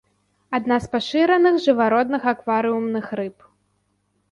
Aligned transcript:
Адна 0.57 0.77
з 0.85 0.89
пашыраных 0.95 1.59
жывародных 1.67 2.21
акварыумных 2.33 3.05
рыб. 3.23 3.37